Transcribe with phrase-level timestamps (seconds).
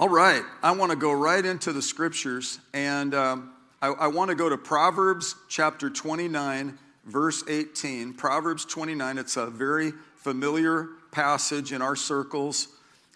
[0.00, 3.50] All right, I want to go right into the scriptures, and um,
[3.82, 8.14] I, I want to go to Proverbs chapter 29, verse 18.
[8.14, 12.68] Proverbs 29, it's a very familiar passage in our circles.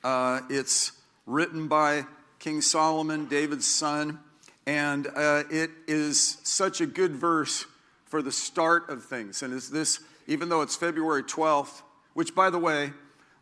[0.03, 0.91] Uh, it's
[1.25, 2.05] written by
[2.41, 4.19] King Solomon, David's son,
[4.67, 7.65] and uh, it is such a good verse
[8.07, 9.45] for the start of things.
[9.45, 11.83] And is this, even though it's February 12th,
[12.15, 12.93] which, by the way,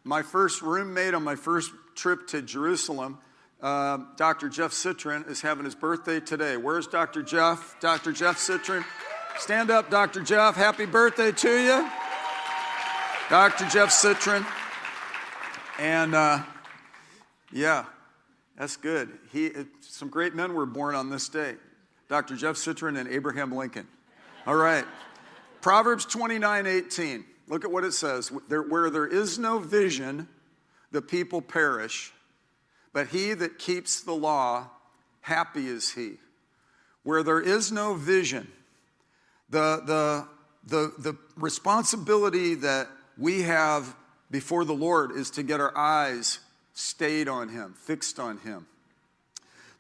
[0.05, 3.17] my first roommate on my first trip to Jerusalem
[3.63, 4.49] uh, Dr.
[4.49, 6.57] Jeff Citron is having his birthday today.
[6.57, 7.23] Where's Dr.
[7.23, 7.77] Jeff?
[7.81, 8.13] Dr.
[8.13, 8.85] Jeff Citron.
[9.39, 10.23] Stand up, Dr.
[10.23, 10.57] Jeff.
[10.57, 11.91] Happy birthday to you.
[13.29, 13.67] Dr.
[13.67, 14.45] Jeff Citron.
[15.79, 16.43] And uh,
[17.53, 17.85] yeah,
[18.57, 19.11] that's good.
[19.33, 19.51] He,
[19.81, 21.57] some great men were born on this day
[22.09, 22.35] Dr.
[22.37, 23.87] Jeff Citron and Abraham Lincoln.
[24.47, 24.85] All right.
[25.61, 27.25] Proverbs 29 18.
[27.47, 28.31] Look at what it says.
[28.31, 30.29] Where there is no vision,
[30.91, 32.13] the people perish
[32.93, 34.69] but he that keeps the law,
[35.21, 36.15] happy is he.
[37.03, 38.51] Where there is no vision,
[39.49, 40.29] the, the,
[40.67, 43.95] the, the responsibility that we have
[44.31, 46.39] before the Lord is to get our eyes
[46.73, 48.67] stayed on him, fixed on him.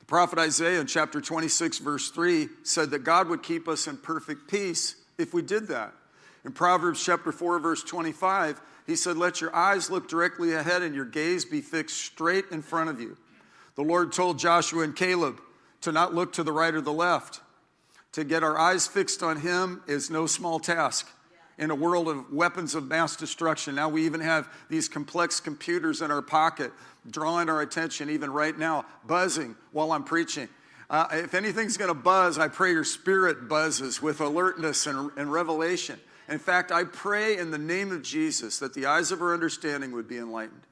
[0.00, 3.96] The prophet Isaiah in chapter 26, verse 3 said that God would keep us in
[3.96, 5.92] perfect peace if we did that.
[6.44, 10.94] In Proverbs chapter 4, verse 25, he said, Let your eyes look directly ahead and
[10.94, 13.16] your gaze be fixed straight in front of you.
[13.74, 15.40] The Lord told Joshua and Caleb
[15.82, 17.40] to not look to the right or the left.
[18.12, 21.08] To get our eyes fixed on Him is no small task.
[21.58, 26.00] In a world of weapons of mass destruction, now we even have these complex computers
[26.00, 26.72] in our pocket
[27.08, 30.48] drawing our attention, even right now, buzzing while I'm preaching.
[30.88, 35.30] Uh, if anything's going to buzz, I pray your spirit buzzes with alertness and, and
[35.30, 36.00] revelation.
[36.30, 39.90] In fact, I pray in the name of Jesus that the eyes of our understanding
[39.92, 40.62] would be enlightened.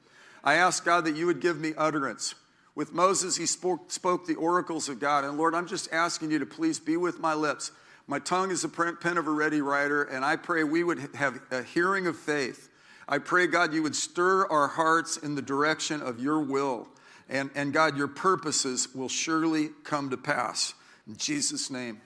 [0.41, 2.33] I ask God that you would give me utterance.
[2.75, 5.25] With Moses, he spoke, spoke the oracles of God.
[5.25, 7.73] And Lord, I'm just asking you to please be with my lips.
[8.07, 11.39] My tongue is the pen of a ready writer, and I pray we would have
[11.51, 12.69] a hearing of faith.
[13.07, 16.87] I pray, God, you would stir our hearts in the direction of your will.
[17.27, 20.73] And, and God, your purposes will surely come to pass.
[21.05, 21.99] In Jesus' name.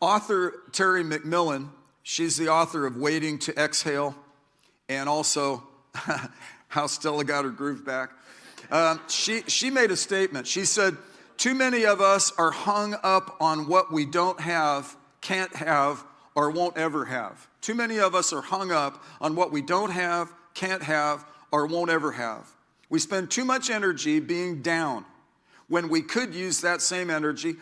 [0.00, 1.70] Author Terry McMillan
[2.06, 4.14] She's the author of Waiting to Exhale
[4.90, 5.62] and also
[6.68, 8.10] How Stella Got Her Groove Back.
[8.70, 10.46] Um, she, she made a statement.
[10.46, 10.98] She said,
[11.38, 16.04] Too many of us are hung up on what we don't have, can't have,
[16.34, 17.48] or won't ever have.
[17.62, 21.66] Too many of us are hung up on what we don't have, can't have, or
[21.66, 22.50] won't ever have.
[22.90, 25.06] We spend too much energy being down
[25.68, 27.56] when we could use that same energy,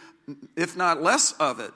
[0.56, 1.70] if not less of it,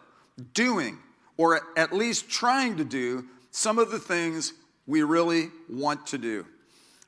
[0.52, 0.98] doing
[1.36, 4.52] or at least trying to do some of the things
[4.86, 6.46] we really want to do.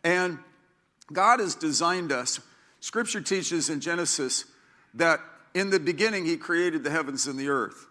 [0.04, 0.38] And
[1.12, 2.40] God has designed us.
[2.80, 4.44] Scripture teaches in Genesis
[4.94, 5.20] that
[5.54, 7.86] in the beginning He created the heavens and the earth,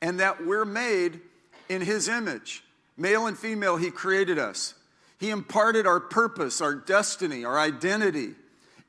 [0.00, 1.20] and that we're made
[1.68, 2.62] in His image.
[2.96, 4.74] Male and female, He created us.
[5.18, 8.34] He imparted our purpose, our destiny, our identity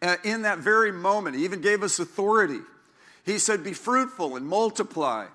[0.02, 1.36] uh, in that very moment.
[1.36, 2.60] He even gave us authority.
[3.26, 5.28] He said, Be fruitful and multiply.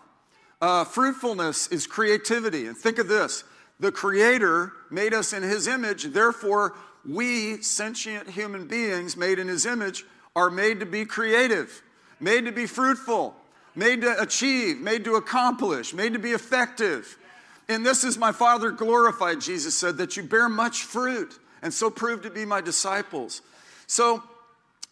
[0.60, 2.66] Uh, fruitfulness is creativity.
[2.66, 3.44] And think of this
[3.81, 6.75] the Creator made us in His image, therefore,
[7.06, 10.04] we, sentient human beings made in His image,
[10.34, 11.82] are made to be creative,
[12.20, 13.37] made to be fruitful,
[13.75, 17.19] made to achieve, made to accomplish, made to be effective.
[17.69, 21.91] And this is my Father glorified, Jesus said, that you bear much fruit, and so
[21.91, 23.43] prove to be my disciples.
[23.87, 24.22] So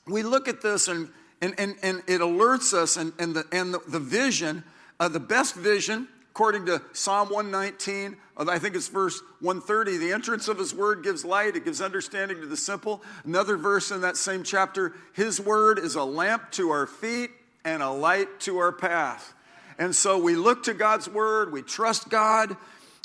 [0.06, 1.08] we look at this and
[1.42, 4.62] and, and, and it alerts us and, and, the, and the, the vision
[5.02, 10.46] uh, the best vision, according to Psalm 119, I think it's verse 130, the entrance
[10.46, 13.02] of his word gives light, it gives understanding to the simple.
[13.24, 17.30] Another verse in that same chapter, his word is a lamp to our feet
[17.64, 19.34] and a light to our path.
[19.76, 22.56] And so we look to God's word, we trust God,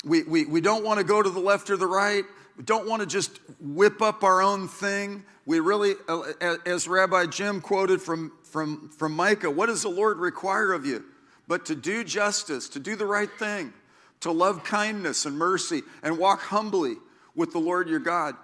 [0.04, 2.22] we, we, we don't want to go to the left or the right,
[2.56, 5.24] we don't want to just whip up our own thing.
[5.46, 6.22] We really, uh,
[6.64, 11.04] as Rabbi Jim quoted from, from, from Micah, what does the Lord require of you?
[11.48, 13.72] But to do justice, to do the right thing,
[14.20, 16.96] to love kindness and mercy, and walk humbly
[17.34, 18.36] with the Lord your God.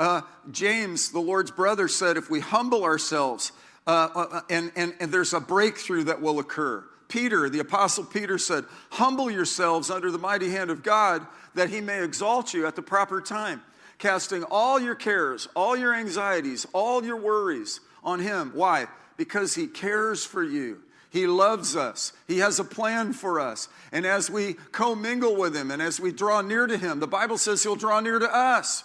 [0.00, 3.52] Uh, James, the Lord's brother, said, if we humble ourselves,
[3.86, 6.84] uh, uh, uh, and, and, and there's a breakthrough that will occur.
[7.08, 11.80] Peter, the apostle Peter said, Humble yourselves under the mighty hand of God that he
[11.80, 13.62] may exalt you at the proper time,
[13.98, 18.52] casting all your cares, all your anxieties, all your worries on him.
[18.54, 18.86] Why?
[19.16, 20.82] Because he cares for you.
[21.10, 22.12] He loves us.
[22.26, 23.68] He has a plan for us.
[23.92, 27.38] And as we commingle with Him and as we draw near to Him, the Bible
[27.38, 28.84] says He'll draw near to us.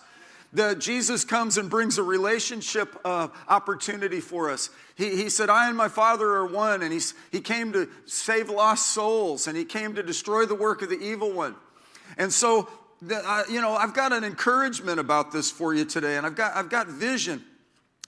[0.53, 4.69] The, Jesus comes and brings a relationship uh, opportunity for us.
[4.95, 8.49] He, he said, I and my Father are one, and he's, he came to save
[8.49, 11.55] lost souls, and he came to destroy the work of the evil one.
[12.19, 12.69] And so,
[13.01, 16.35] the, uh, you know, I've got an encouragement about this for you today, and I've
[16.35, 17.43] got, I've got vision.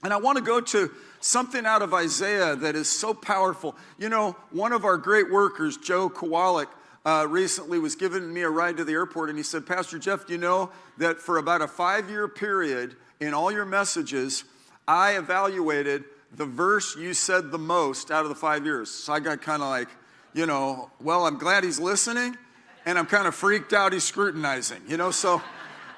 [0.06, 3.74] And I want to go to something out of Isaiah that is so powerful.
[3.98, 6.68] You know, one of our great workers, Joe Kowalik,
[7.04, 10.24] uh, recently was giving me a ride to the airport and he said, Pastor Jeff,
[10.24, 14.44] do you know that for about a five year period in all your messages,
[14.86, 18.88] I evaluated the verse you said the most out of the five years.
[18.88, 19.88] So I got kind of like,
[20.34, 22.36] you know, well, I'm glad he's listening
[22.84, 25.42] and I'm kind of freaked out he's scrutinizing, you know, so,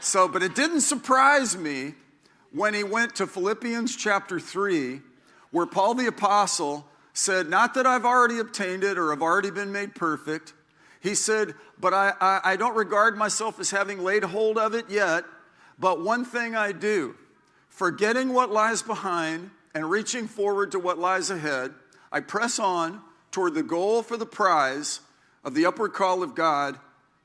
[0.00, 1.92] so, but it didn't surprise me
[2.52, 5.00] when he went to Philippians chapter 3,
[5.50, 9.72] where Paul the Apostle said, Not that I've already obtained it or have already been
[9.72, 10.54] made perfect,
[11.00, 14.88] he said, But I, I, I don't regard myself as having laid hold of it
[14.88, 15.24] yet.
[15.78, 17.14] But one thing I do,
[17.68, 21.72] forgetting what lies behind and reaching forward to what lies ahead,
[22.10, 23.00] I press on
[23.30, 25.00] toward the goal for the prize
[25.44, 26.78] of the upward call of God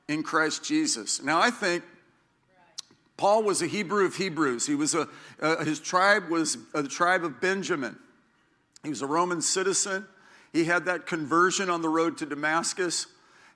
[0.06, 1.22] in Christ Jesus.
[1.22, 1.82] Now, I think
[3.16, 4.66] Paul was a Hebrew of Hebrews.
[4.66, 5.08] He was a,
[5.40, 7.96] uh, his tribe was the tribe of Benjamin.
[8.82, 10.06] He was a Roman citizen.
[10.52, 13.06] He had that conversion on the road to Damascus.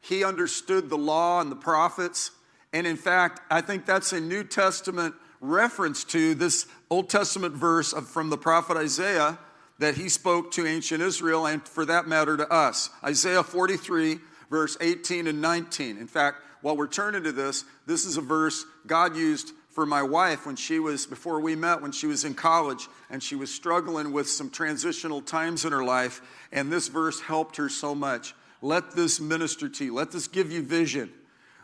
[0.00, 2.30] He understood the law and the prophets.
[2.72, 7.92] And in fact, I think that's a New Testament reference to this Old Testament verse
[7.92, 9.38] of, from the prophet Isaiah
[9.78, 12.90] that he spoke to ancient Israel and for that matter to us.
[13.04, 14.18] Isaiah 43,
[14.50, 15.98] verse 18 and 19.
[15.98, 20.02] In fact, while we're turning to this, this is a verse God used for my
[20.02, 23.54] wife when she was, before we met, when she was in college and she was
[23.54, 26.20] struggling with some transitional times in her life.
[26.50, 28.34] And this verse helped her so much.
[28.60, 29.94] Let this minister to you.
[29.94, 31.12] Let this give you vision.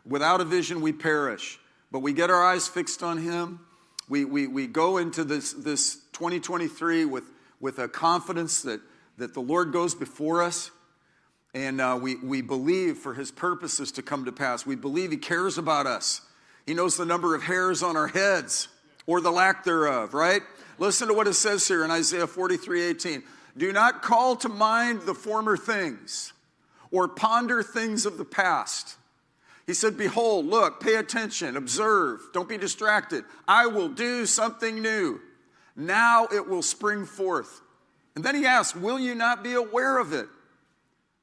[0.07, 1.59] Without a vision, we perish.
[1.91, 3.61] But we get our eyes fixed on Him.
[4.09, 7.25] We, we, we go into this, this 2023 with,
[7.59, 8.81] with a confidence that,
[9.17, 10.71] that the Lord goes before us.
[11.55, 14.67] And uh, we, we believe for His purposes to come to pass.
[14.67, 16.21] We believe He cares about us.
[16.67, 18.69] He knows the number of hairs on our heads
[19.07, 20.43] or the lack thereof, right?
[20.79, 23.23] Listen to what it says here in Isaiah 43 18.
[23.57, 26.33] Do not call to mind the former things
[26.91, 28.97] or ponder things of the past.
[29.67, 33.25] He said, Behold, look, pay attention, observe, don't be distracted.
[33.47, 35.21] I will do something new.
[35.77, 37.61] Now it will spring forth.
[38.15, 40.27] And then he asked, Will you not be aware of it?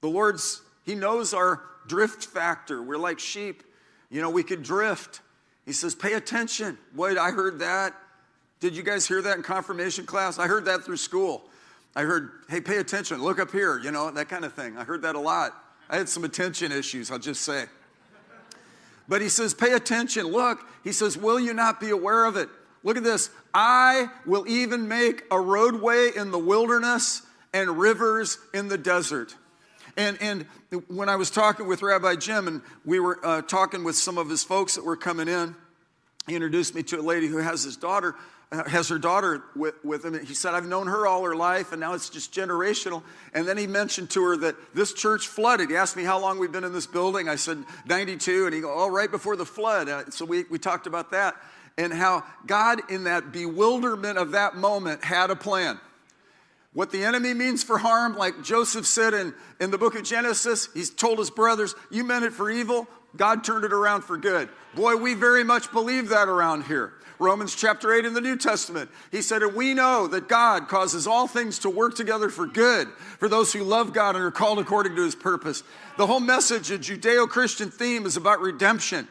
[0.01, 2.81] The Lord's, He knows our drift factor.
[2.81, 3.63] We're like sheep.
[4.09, 5.21] You know, we could drift.
[5.65, 6.77] He says, Pay attention.
[6.95, 7.95] Wait, I heard that.
[8.59, 10.37] Did you guys hear that in confirmation class?
[10.37, 11.43] I heard that through school.
[11.95, 14.77] I heard, hey, pay attention, look up here, you know, that kind of thing.
[14.77, 15.53] I heard that a lot.
[15.89, 17.65] I had some attention issues, I'll just say.
[19.09, 20.61] But he says, pay attention, look.
[20.85, 22.47] He says, will you not be aware of it?
[22.83, 23.29] Look at this.
[23.53, 29.35] I will even make a roadway in the wilderness and rivers in the desert.
[29.97, 30.45] And, and
[30.87, 34.29] when I was talking with Rabbi Jim, and we were uh, talking with some of
[34.29, 35.55] his folks that were coming in,
[36.27, 38.15] he introduced me to a lady who has his daughter
[38.67, 40.25] has her daughter with, with him.
[40.25, 43.01] He said, I've known her all her life, and now it's just generational.
[43.33, 45.69] And then he mentioned to her that this church flooded.
[45.69, 47.29] He asked me how long we've been in this building.
[47.29, 48.45] I said, 92.
[48.45, 49.87] And he go, oh, right before the flood.
[49.87, 51.35] Uh, so we, we talked about that
[51.77, 55.79] and how God, in that bewilderment of that moment, had a plan.
[56.73, 60.69] What the enemy means for harm, like Joseph said in, in the book of Genesis,
[60.73, 64.47] he's told his brothers, You meant it for evil, God turned it around for good.
[64.73, 66.93] Boy, we very much believe that around here.
[67.19, 68.89] Romans chapter 8 in the New Testament.
[69.11, 72.87] He said, And we know that God causes all things to work together for good
[73.19, 75.63] for those who love God and are called according to his purpose.
[75.97, 79.07] The whole message, a Judeo Christian theme, is about redemption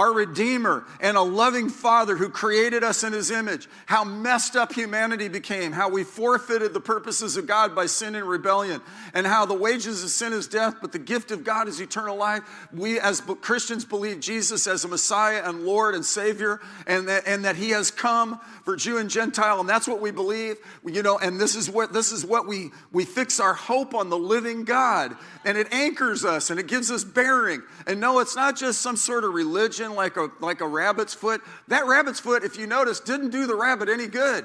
[0.00, 3.68] our Redeemer, and a loving Father who created us in His image.
[3.84, 8.26] How messed up humanity became, how we forfeited the purposes of God by sin and
[8.26, 8.80] rebellion,
[9.12, 12.16] and how the wages of sin is death, but the gift of God is eternal
[12.16, 12.42] life.
[12.72, 17.44] We as Christians believe Jesus as a Messiah and Lord and Savior, and that, and
[17.44, 20.56] that He has come for Jew and Gentile, and that's what we believe.
[20.86, 24.08] You know, and this is what this is what we we fix our hope on
[24.08, 25.14] the living God,
[25.44, 27.62] and it anchors us and it gives us bearing.
[27.86, 31.42] And no, it's not just some sort of religion like a like a rabbit's foot.
[31.68, 34.44] That rabbit's foot, if you notice, didn't do the rabbit any good.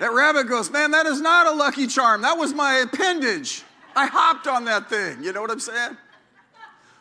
[0.00, 2.22] That rabbit goes, man, that is not a lucky charm.
[2.22, 3.62] That was my appendage.
[3.94, 5.22] I hopped on that thing.
[5.22, 5.96] You know what I'm saying?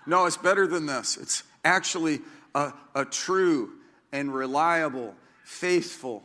[0.05, 1.17] No, it's better than this.
[1.17, 2.19] It's actually
[2.53, 3.73] a, a true
[4.11, 6.23] and reliable faithful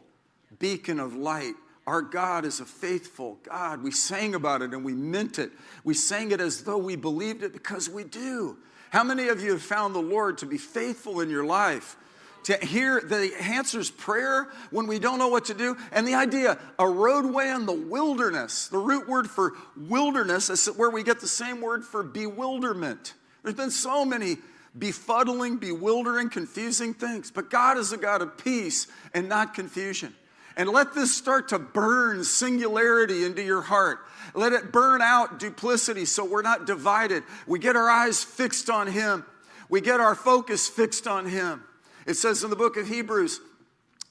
[0.59, 1.55] beacon of light.
[1.87, 3.83] Our God is a faithful God.
[3.83, 5.53] We sang about it and we meant it.
[5.85, 8.59] We sang it as though we believed it because we do.
[8.91, 11.97] How many of you have found the Lord to be faithful in your life?
[12.45, 15.77] to hear the answers prayer when we don't know what to do.
[15.93, 20.89] And the idea, a roadway in the wilderness, the root word for wilderness is where
[20.89, 23.13] we get the same word for bewilderment.
[23.43, 24.39] There's been so many
[24.79, 30.15] befuddling, bewildering, confusing things, but God is a God of peace and not confusion.
[30.59, 34.01] And let this start to burn singularity into your heart.
[34.35, 37.23] Let it burn out duplicity so we're not divided.
[37.47, 39.25] We get our eyes fixed on Him,
[39.71, 41.63] we get our focus fixed on Him.
[42.07, 43.41] It says in the book of Hebrews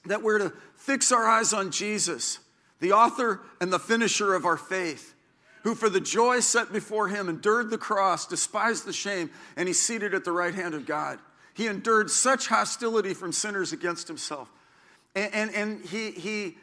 [0.06, 2.38] that we're to fix our eyes on Jesus,
[2.80, 5.14] the author and the finisher of our faith,
[5.64, 9.82] who for the joy set before him endured the cross, despised the shame, and he's
[9.82, 11.18] seated at the right hand of God.
[11.52, 14.48] He endured such hostility from sinners against himself.
[15.18, 16.56] And, and, and he, he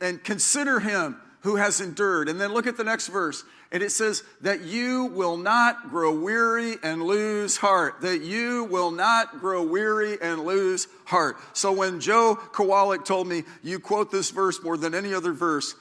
[0.00, 2.28] and consider him who has endured.
[2.28, 3.42] And then look at the next verse.
[3.72, 8.02] And it says, that you will not grow weary and lose heart.
[8.02, 11.36] That you will not grow weary and lose heart.
[11.54, 15.74] So when Joe Kowalik told me, you quote this verse more than any other verse,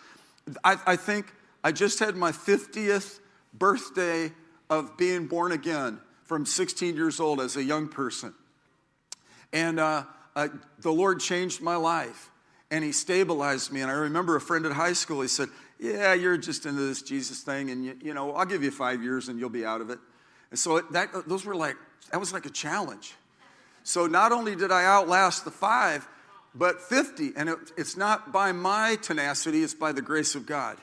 [0.64, 1.32] I, I think
[1.64, 3.20] I just had my 50th
[3.54, 4.32] birthday
[4.70, 8.34] of being born again from 16 years old as a young person.
[9.52, 12.30] And uh, the Lord changed my life
[12.70, 13.82] and he stabilized me.
[13.82, 17.02] And I remember a friend at high school, he said, Yeah, you're just into this
[17.02, 19.82] Jesus thing, and you, you know, I'll give you five years and you'll be out
[19.82, 20.00] of it.
[20.50, 21.76] And so that, those were like,
[22.12, 23.16] that was like a challenge.
[23.84, 26.08] So not only did I outlast the five,
[26.54, 27.34] but 50.
[27.36, 30.78] And it, it's not by my tenacity, it's by the grace of God.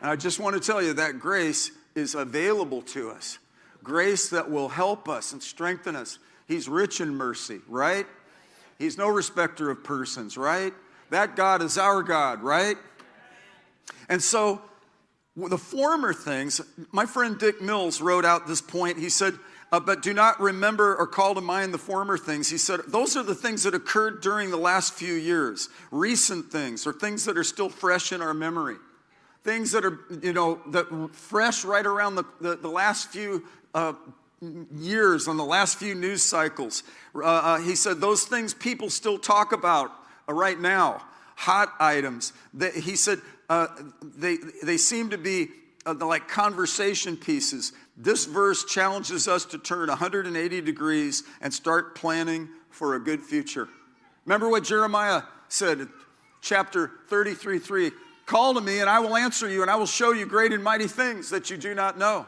[0.00, 3.38] And I just want to tell you that grace is available to us.
[3.82, 6.18] Grace that will help us and strengthen us.
[6.46, 8.06] He's rich in mercy, right?
[8.80, 10.72] He's no respecter of persons, right?
[11.10, 12.76] That God is our God, right?
[14.08, 14.62] And so,
[15.36, 18.98] the former things, my friend Dick Mills wrote out this point.
[18.98, 19.34] He said,
[19.70, 22.48] uh, but do not remember or call to mind the former things.
[22.48, 26.86] He said, those are the things that occurred during the last few years, recent things,
[26.86, 28.76] or things that are still fresh in our memory.
[29.44, 33.44] Things that are, you know, that fresh right around the, the, the last few
[33.74, 33.92] uh,
[34.74, 36.82] years, on the last few news cycles.
[37.14, 39.92] Uh, uh he said, those things people still talk about
[40.28, 41.02] uh, right now,
[41.36, 42.32] hot items.
[42.74, 43.66] He said uh,
[44.02, 45.48] they, they seem to be
[45.86, 47.72] uh, like conversation pieces.
[47.96, 53.68] This verse challenges us to turn 180 degrees and start planning for a good future.
[54.24, 55.88] Remember what Jeremiah said,
[56.40, 57.90] chapter 33 3
[58.26, 60.62] Call to me, and I will answer you, and I will show you great and
[60.62, 62.26] mighty things that you do not know.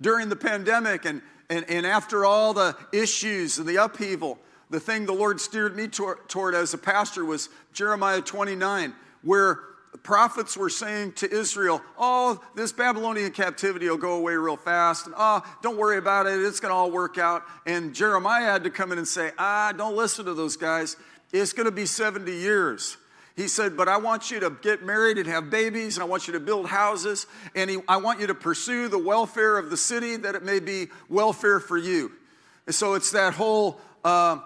[0.00, 1.20] During the pandemic and,
[1.52, 4.38] and, and after all the issues and the upheaval,
[4.70, 9.60] the thing the Lord steered me toward, as a pastor was Jeremiah 29, where
[10.02, 15.04] prophets were saying to Israel, Oh, this Babylonian captivity will go away real fast.
[15.04, 16.40] And, oh, don't worry about it.
[16.40, 17.42] It's going to all work out.
[17.66, 20.96] And Jeremiah had to come in and say, Ah, don't listen to those guys.
[21.34, 22.96] It's going to be 70 years.
[23.36, 26.26] He said, But I want you to get married and have babies, and I want
[26.26, 29.76] you to build houses, and he, I want you to pursue the welfare of the
[29.76, 32.12] city that it may be welfare for you.
[32.66, 33.80] And so it's that whole.
[34.04, 34.38] Uh,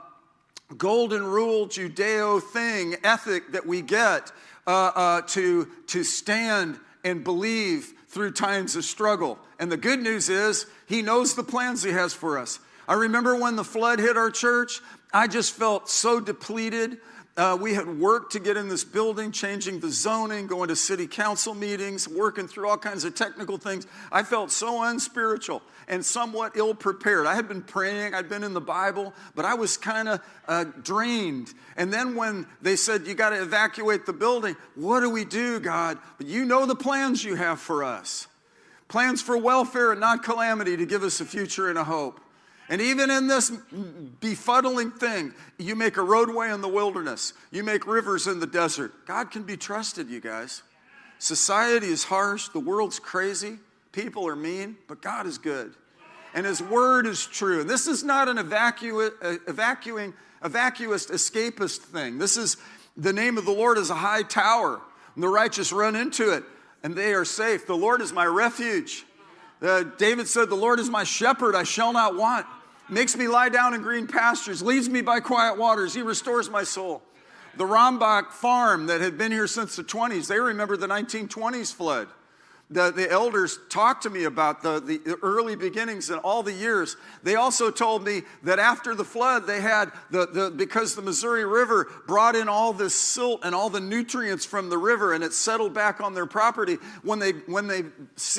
[0.76, 4.33] golden rule Judeo thing, ethic that we get
[4.66, 9.38] uh, uh, to, to stand and believe through times of struggle.
[9.59, 12.59] And the good news is, He knows the plans He has for us.
[12.88, 14.81] I remember when the flood hit our church,
[15.12, 16.99] I just felt so depleted.
[17.37, 21.07] Uh, we had worked to get in this building, changing the zoning, going to city
[21.07, 23.87] council meetings, working through all kinds of technical things.
[24.11, 27.26] I felt so unspiritual and somewhat ill prepared.
[27.26, 30.64] I had been praying, I'd been in the Bible, but I was kind of uh,
[30.83, 31.52] drained.
[31.76, 35.61] And then when they said, You got to evacuate the building, what do we do,
[35.61, 35.99] God?
[36.16, 38.28] But you know the plans you have for us
[38.88, 42.21] plans for welfare and not calamity to give us a future and a hope.
[42.68, 43.50] And even in this
[44.20, 49.06] befuddling thing, you make a roadway in the wilderness, you make rivers in the desert.
[49.06, 50.62] God can be trusted, you guys.
[51.18, 53.58] Society is harsh, the world's crazy,
[53.92, 55.75] people are mean, but God is good.
[56.35, 57.62] And His word is true.
[57.62, 60.12] And this is not an evacu- uh, evacuing,
[60.44, 62.18] evacuist, escapist thing.
[62.18, 62.58] This is
[62.96, 64.80] the name of the Lord is a high tower,
[65.14, 66.42] and the righteous run into it,
[66.82, 67.66] and they are safe.
[67.66, 69.06] The Lord is my refuge.
[69.62, 72.44] Uh, David said, The Lord is my shepherd, I shall not want
[72.88, 75.95] makes me lie down in green pastures, leads me by quiet waters.
[75.95, 77.02] He restores my soul.
[77.57, 82.09] The Rombach farm that had been here since the 20s, they remember the 1920s flood.
[82.69, 86.97] The, the elders talked to me about the, the early beginnings and all the years.
[87.23, 91.45] They also told me that after the flood, they had, the, the, because the Missouri
[91.45, 95.33] River brought in all this silt and all the nutrients from the river and it
[95.33, 97.85] settled back on their property, when they, when they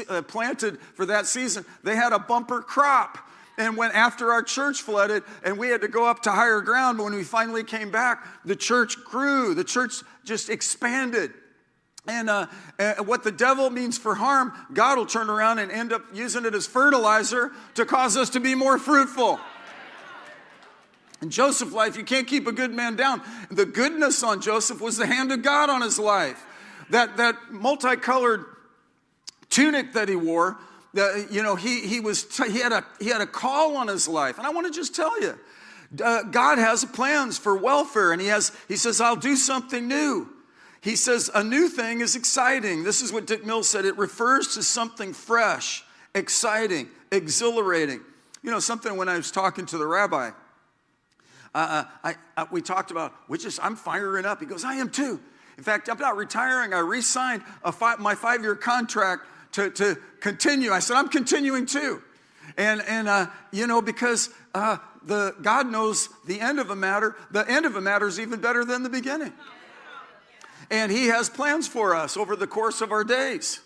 [0.09, 3.17] uh, planted for that season, they had a bumper crop
[3.57, 6.97] And when after our church flooded and we had to go up to higher ground,
[6.97, 9.55] but when we finally came back, the church grew.
[9.55, 11.33] The church just expanded.
[12.07, 12.47] And uh,
[12.79, 16.45] uh, what the devil means for harm, God will turn around and end up using
[16.45, 19.39] it as fertilizer to cause us to be more fruitful.
[21.21, 23.23] In Joseph's life, you can't keep a good man down.
[23.49, 26.45] The goodness on Joseph was the hand of God on his life.
[26.91, 28.45] That, that multicolored
[29.49, 30.57] tunic that he wore,
[30.97, 33.87] the, you know, he, he, was t- he, had a, he had a call on
[33.87, 34.39] his life.
[34.39, 35.37] And I want to just tell you,
[36.03, 40.27] uh, God has plans for welfare, and he, has, he says, I'll do something new.
[40.81, 42.83] He says, a new thing is exciting.
[42.83, 43.85] This is what Dick Mills said.
[43.85, 45.83] It refers to something fresh,
[46.15, 48.01] exciting, exhilarating.
[48.41, 50.31] You know, something when I was talking to the rabbi,
[51.53, 54.39] uh, I, I, we talked about, which is, I'm firing up.
[54.39, 55.19] He goes, I am too.
[55.57, 56.73] In fact, I'm not retiring.
[56.73, 57.43] I re signed
[57.99, 60.71] my five year contract to, to continue.
[60.71, 62.01] I said, I'm continuing too.
[62.57, 67.15] And, and uh, you know, because uh, the, God knows the end of a matter,
[67.31, 69.33] the end of a matter is even better than the beginning.
[70.69, 73.61] And He has plans for us over the course of our days.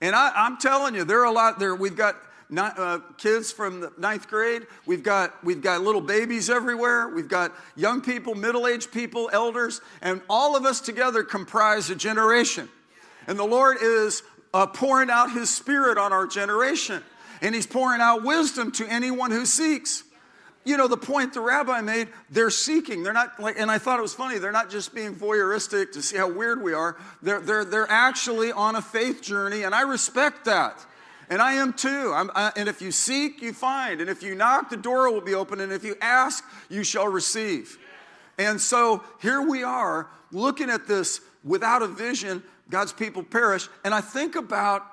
[0.00, 1.74] And I, am telling you, there are a lot there.
[1.74, 2.16] We've got
[2.48, 4.66] not, uh, kids from the ninth grade.
[4.86, 7.08] We've got, we've got little babies everywhere.
[7.08, 11.94] We've got young people, middle aged people, elders, and all of us together comprise a
[11.94, 12.68] generation.
[13.26, 17.02] And the Lord is uh, pouring out His Spirit on our generation.
[17.42, 20.04] And He's pouring out wisdom to anyone who seeks.
[20.64, 23.02] You know the point the rabbi made they're seeking.
[23.02, 26.02] They're not like and i thought it was funny they're not just being voyeuristic to
[26.02, 26.98] see how weird we are.
[27.22, 30.84] They're they're, they're actually on a faith journey and i respect that.
[31.30, 32.12] And i am too.
[32.14, 34.02] I, and if you seek you find.
[34.02, 35.60] And if you knock the door will be open.
[35.60, 37.78] And if you ask you shall receive.
[38.38, 43.92] And so here we are looking at this without a vision god's people perish and
[43.92, 44.86] i think about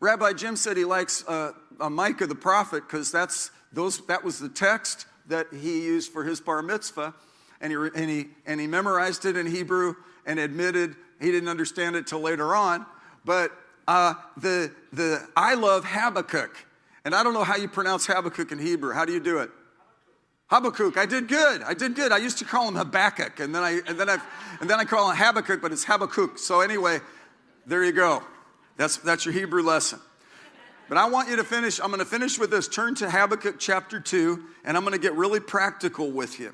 [0.00, 1.52] rabbi jim said he likes uh,
[1.90, 6.40] micah the prophet because that's those, that was the text that he used for his
[6.40, 7.14] bar mitzvah,
[7.60, 9.94] and he, and, he, and he memorized it in Hebrew
[10.26, 12.84] and admitted he didn't understand it till later on.
[13.24, 13.52] But
[13.86, 16.56] uh, the, the, I love Habakkuk.
[17.04, 18.92] And I don't know how you pronounce Habakkuk in Hebrew.
[18.92, 19.50] How do you do it?
[20.52, 20.98] Habakkuk.
[20.98, 21.62] I did good.
[21.62, 22.12] I did good.
[22.12, 24.18] I used to call him Habakkuk, and then I and then I
[24.60, 26.36] and then I call him Habakkuk, but it's Habakkuk.
[26.36, 27.00] So anyway,
[27.64, 28.22] there you go.
[28.76, 29.98] That's that's your Hebrew lesson.
[30.90, 31.80] But I want you to finish.
[31.80, 32.68] I'm going to finish with this.
[32.68, 36.52] Turn to Habakkuk chapter 2, and I'm going to get really practical with you.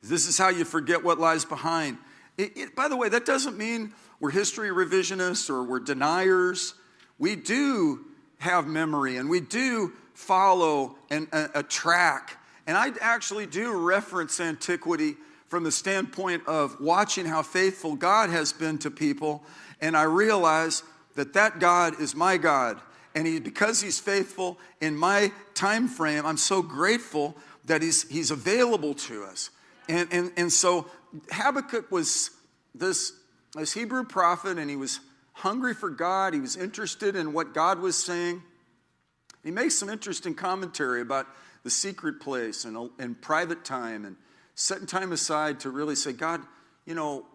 [0.00, 1.98] This is how you forget what lies behind.
[2.38, 6.74] It, it, by the way, that doesn't mean we're history revisionists or we're deniers.
[7.18, 8.04] We do
[8.38, 12.38] have memory and we do follow an, a, a track.
[12.66, 15.16] And I actually do reference antiquity
[15.48, 19.44] from the standpoint of watching how faithful God has been to people.
[19.80, 20.82] And I realize
[21.14, 22.80] that that God is my God
[23.16, 28.30] and he, because he's faithful in my time frame, I'm so grateful that he's, he's
[28.30, 29.48] available to us.
[29.88, 30.86] And, and, and so
[31.32, 32.30] Habakkuk was
[32.74, 33.14] this,
[33.54, 35.00] this Hebrew prophet, and he was
[35.32, 36.34] hungry for God.
[36.34, 38.42] He was interested in what God was saying.
[39.42, 41.26] He makes some interesting commentary about
[41.66, 44.14] the secret place and, and private time and
[44.54, 46.40] setting time aside to really say, God,
[46.84, 47.26] you know,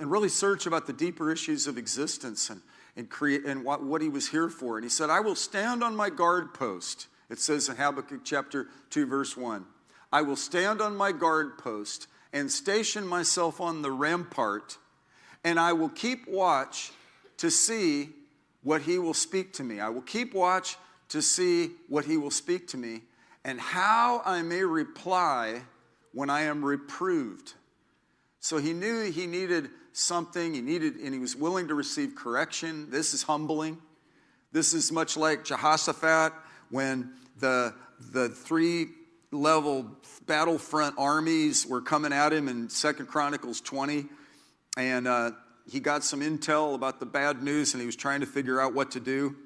[0.00, 2.62] and really search about the deeper issues of existence and
[2.96, 4.76] and create and what, what he was here for.
[4.76, 7.08] And he said, I will stand on my guard post.
[7.28, 9.64] It says in Habakkuk chapter 2, verse 1.
[10.12, 14.78] I will stand on my guard post and station myself on the rampart,
[15.42, 16.92] and I will keep watch
[17.38, 18.10] to see
[18.62, 19.80] what he will speak to me.
[19.80, 20.76] I will keep watch
[21.08, 23.02] to see what he will speak to me
[23.44, 25.62] and how I may reply
[26.12, 27.54] when I am reproved.
[28.40, 32.90] So he knew he needed something, he needed, and he was willing to receive correction.
[32.90, 33.78] This is humbling.
[34.52, 36.32] This is much like Jehoshaphat
[36.70, 37.74] when the,
[38.12, 38.88] the three
[39.30, 39.90] level
[40.26, 44.06] battlefront armies were coming at him in Second Chronicles 20.
[44.76, 45.32] And uh,
[45.70, 48.74] he got some intel about the bad news and he was trying to figure out
[48.74, 49.36] what to do.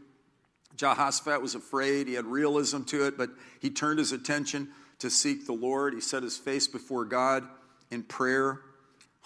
[0.79, 2.09] Jehoshaphat was afraid.
[2.09, 3.29] He had realism to it, but
[3.61, 4.69] he turned his attention
[5.01, 5.93] to seek the Lord.
[5.93, 7.45] He set his face before God
[7.91, 8.61] in prayer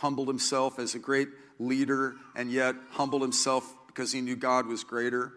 [0.02, 1.28] humbled himself as a great
[1.60, 5.32] leader and yet humbled himself because he knew God was greater.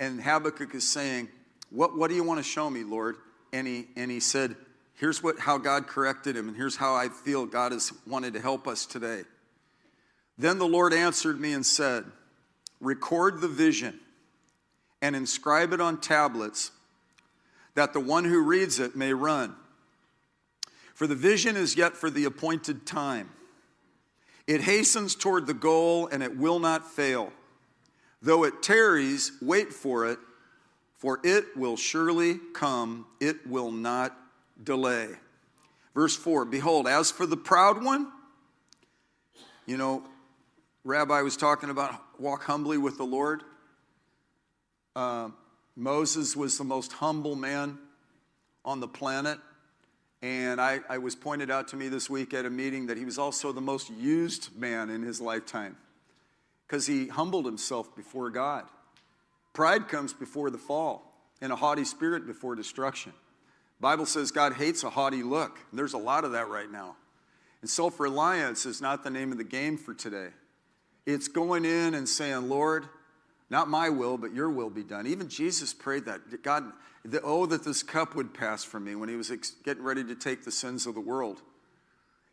[0.00, 1.28] And Habakkuk is saying,
[1.70, 3.16] What, what do you want to show me, Lord?
[3.52, 4.56] And he, and he said,
[4.94, 8.40] Here's what, how God corrected him, and here's how I feel God has wanted to
[8.40, 9.22] help us today.
[10.36, 12.04] Then the Lord answered me and said,
[12.80, 14.00] Record the vision
[15.00, 16.72] and inscribe it on tablets,
[17.74, 19.54] that the one who reads it may run.
[20.94, 23.30] For the vision is yet for the appointed time.
[24.48, 27.32] It hastens toward the goal and it will not fail.
[28.20, 30.18] Though it tarries, wait for it,
[30.96, 34.18] for it will surely come, it will not
[34.62, 35.10] delay.
[35.94, 38.10] Verse 4 Behold, as for the proud one,
[39.66, 40.02] you know,
[40.82, 43.42] Rabbi was talking about walk humbly with the Lord.
[44.96, 45.30] Uh,
[45.76, 47.78] Moses was the most humble man
[48.64, 49.38] on the planet.
[50.20, 53.04] And I, I, was pointed out to me this week at a meeting that he
[53.04, 55.76] was also the most used man in his lifetime
[56.66, 58.64] because he humbled himself before God.
[59.52, 63.12] Pride comes before the fall, and a haughty spirit before destruction.
[63.80, 65.58] Bible says God hates a haughty look.
[65.72, 66.96] There's a lot of that right now.
[67.60, 70.28] And self reliance is not the name of the game for today.
[71.06, 72.88] It's going in and saying, Lord,
[73.50, 75.06] not my will, but your will be done.
[75.06, 76.42] Even Jesus prayed that.
[76.42, 76.64] God,
[77.04, 80.04] the, oh, that this cup would pass from me when he was ex- getting ready
[80.04, 81.40] to take the sins of the world.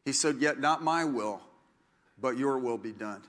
[0.04, 1.42] He said, Yet not my will,
[2.20, 3.22] but your will be done.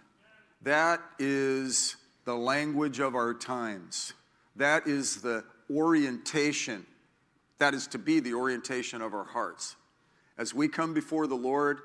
[0.63, 4.13] That is the language of our times.
[4.57, 6.87] That is the orientation.
[7.59, 9.77] That is to be the orientation of our hearts.
[10.37, 11.81] As we come before the Lord,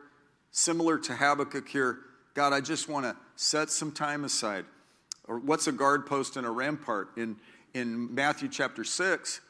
[0.49, 1.99] similar to Habakkuk here,
[2.33, 4.65] God, I just want to set some time aside.
[5.27, 7.09] Or what's a guard post and a rampart?
[7.17, 7.37] In,
[7.73, 9.41] in Matthew chapter 6,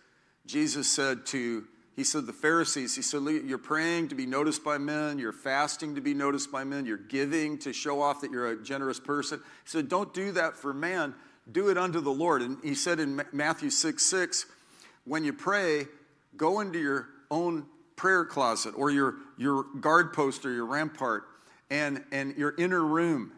[0.45, 4.77] Jesus said to, he said, the Pharisees, he said, You're praying to be noticed by
[4.77, 8.51] men, you're fasting to be noticed by men, you're giving to show off that you're
[8.51, 9.39] a generous person.
[9.39, 11.13] He said, Don't do that for man,
[11.51, 12.41] do it unto the Lord.
[12.41, 14.45] And he said in Matthew 6 6,
[15.05, 15.87] when you pray,
[16.37, 21.23] go into your own prayer closet or your, your guard post or your rampart
[21.69, 23.31] and, and your inner room.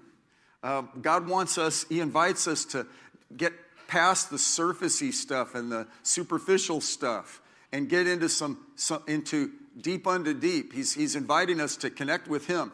[0.63, 2.87] Uh, God wants us, He invites us to
[3.35, 3.53] get
[3.87, 10.07] past the surfacey stuff and the superficial stuff and get into some, some into deep
[10.07, 10.73] unto deep.
[10.73, 12.71] He's, he's inviting us to connect with Him.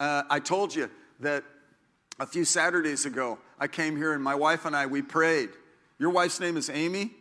[0.00, 1.44] Uh, I told you that
[2.18, 5.50] a few Saturdays ago, I came here and my wife and I, we prayed.
[5.98, 7.12] Your wife's name is Amy,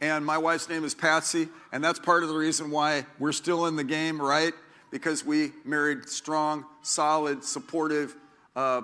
[0.00, 3.66] and my wife's name is Patsy, and that's part of the reason why we're still
[3.66, 4.54] in the game, right?
[4.90, 8.16] because we married strong, solid, supportive,
[8.54, 8.82] uh,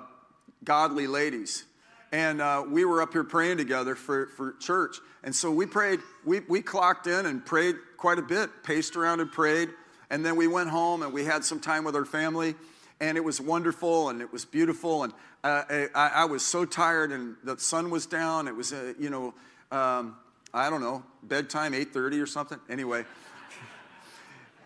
[0.63, 1.65] godly ladies.
[2.11, 4.97] And uh, we were up here praying together for, for church.
[5.23, 9.19] And so we prayed, we, we clocked in and prayed quite a bit, paced around
[9.19, 9.69] and prayed.
[10.09, 12.53] And then we went home and we had some time with our family.
[12.99, 15.03] And it was wonderful and it was beautiful.
[15.03, 18.47] And uh, I, I, was so tired and the sun was down.
[18.47, 19.33] It was, uh, you know,
[19.71, 20.15] um,
[20.53, 22.59] I don't know, bedtime, 8.30 or something.
[22.69, 23.05] Anyway.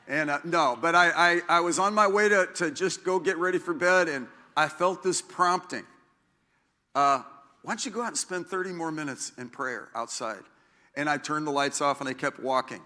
[0.10, 3.20] And uh, no, but I, I, I, was on my way to, to just go
[3.20, 4.28] get ready for bed, and
[4.58, 5.86] I felt this prompting.
[6.96, 7.22] Uh,
[7.62, 10.42] why don't you go out and spend 30 more minutes in prayer outside?
[10.96, 12.82] And I turned the lights off and I kept walking,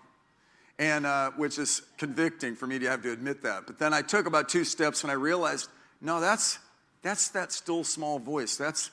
[0.78, 3.68] and uh, which is convicting for me to have to admit that.
[3.68, 5.70] But then I took about two steps and I realized,
[6.02, 6.60] no, that's
[7.04, 8.58] that's that still small voice.
[8.58, 8.92] That's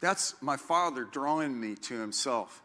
[0.00, 2.62] that's my Father drawing me to Himself.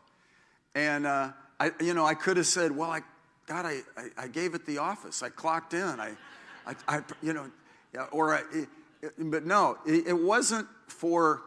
[0.76, 3.00] And uh, I, you know, I could have said, well, I
[3.48, 5.22] God, I, I, I, gave it the office.
[5.22, 6.00] I clocked in.
[6.00, 6.12] I,
[6.66, 7.48] I, I you know,
[8.12, 8.42] or I,
[9.18, 11.42] but no, it, wasn't for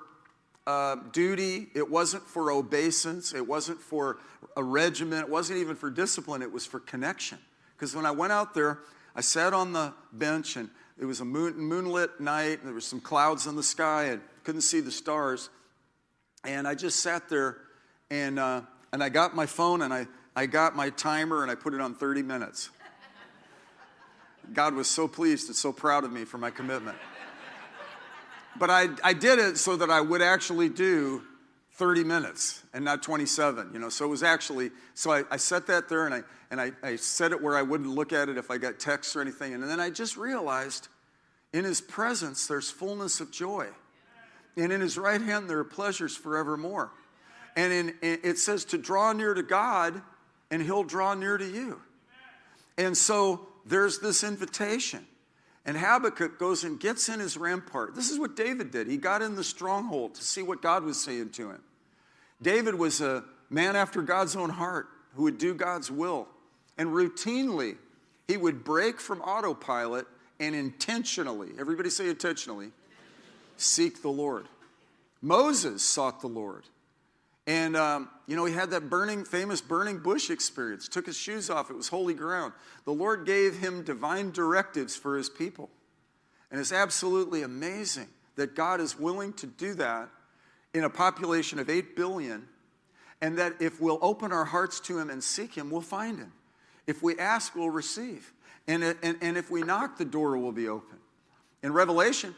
[0.67, 1.69] uh, duty.
[1.75, 3.35] It wasn't for obeisance.
[3.35, 4.19] It wasn't for
[4.57, 5.23] a regiment.
[5.23, 6.43] It wasn't even for discipline.
[6.43, 7.39] It was for connection.
[7.77, 8.81] Because when I went out there,
[9.15, 12.81] I sat on the bench and it was a moon, moonlit night and there were
[12.81, 15.51] some clouds in the sky and couldn't see the stars.
[16.45, 17.59] And I just sat there
[18.11, 21.55] and, uh, and I got my phone and I, I got my timer and I
[21.55, 22.71] put it on 30 minutes.
[24.53, 26.97] God was so pleased and so proud of me for my commitment.
[28.59, 31.23] But I, I did it so that I would actually do
[31.73, 33.91] 30 minutes and not 27, you know.
[33.91, 36.97] So it was actually, so I, I set that there and, I, and I, I
[36.97, 39.53] set it where I wouldn't look at it if I got texts or anything.
[39.53, 40.89] And then I just realized
[41.53, 43.69] in his presence there's fullness of joy.
[44.57, 46.93] And in his right hand there are pleasures forevermore.
[47.57, 50.01] And in, it says to draw near to God
[50.51, 51.81] and he'll draw near to you.
[52.79, 55.07] And so there's this invitation.
[55.67, 57.97] And Habakkuk goes and gets in his rampart.
[57.97, 58.87] This is what David did.
[58.87, 61.61] He got in the stronghold to see what God was saying to him.
[62.41, 66.29] David was a man after God's own heart who would do God's will.
[66.79, 67.77] And routinely,
[68.29, 70.07] he would break from autopilot
[70.39, 72.71] and intentionally, everybody say intentionally,
[73.57, 74.47] seek the Lord.
[75.23, 76.65] Moses sought the Lord.
[77.47, 81.49] And, um, you know, he had that burning, famous burning bush experience, took his shoes
[81.49, 82.53] off, it was holy ground.
[82.85, 85.71] The Lord gave him divine directives for his people.
[86.51, 90.09] And it's absolutely amazing that God is willing to do that
[90.75, 92.47] in a population of 8 billion,
[93.21, 96.33] and that if we'll open our hearts to him and seek him, we'll find him.
[96.87, 98.33] If we ask, we'll receive.
[98.69, 100.99] And, and, and if we knock, the door will be open.
[101.63, 102.35] In Revelation,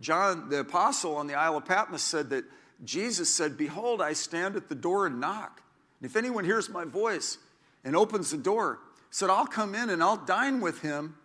[0.00, 2.44] John the apostle on the Isle of Patmos said that
[2.84, 5.62] Jesus said, Behold, I stand at the door and knock.
[6.00, 7.38] And if anyone hears my voice
[7.84, 11.16] and opens the door, said, I'll come in and I'll dine with him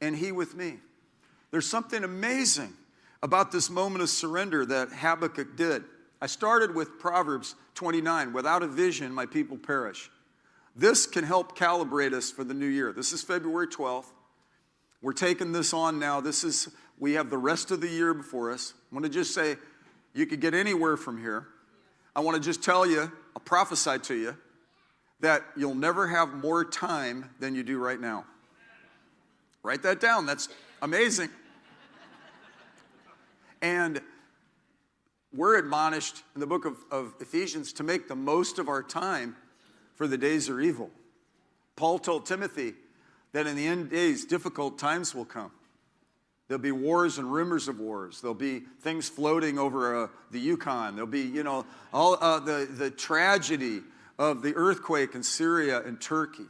[0.00, 0.78] and he with me.
[1.50, 2.72] There's something amazing
[3.22, 5.84] about this moment of surrender that Habakkuk did.
[6.20, 10.10] I started with Proverbs 29 without a vision, my people perish.
[10.76, 12.92] This can help calibrate us for the new year.
[12.92, 14.06] This is February 12th.
[15.02, 16.20] We're taking this on now.
[16.20, 18.74] This is, we have the rest of the year before us.
[18.90, 19.56] I want to just say,
[20.14, 21.46] you could get anywhere from here.
[22.16, 24.36] I want to just tell you, I'll prophesy to you,
[25.20, 28.24] that you'll never have more time than you do right now.
[29.62, 30.26] Write that down.
[30.26, 30.48] That's
[30.82, 31.30] amazing.
[33.62, 34.00] And
[35.34, 39.34] we're admonished in the book of, of, Ephesians to make the most of our time
[39.94, 40.90] for the days are evil.
[41.74, 42.74] Paul told Timothy
[43.32, 45.50] that in the end days, difficult times will come.
[46.48, 48.20] There'll be wars and rumors of wars.
[48.20, 50.94] There'll be things floating over uh, the Yukon.
[50.94, 53.80] There'll be, you know, all uh, the, the tragedy
[54.18, 56.44] of the earthquake in Syria and Turkey.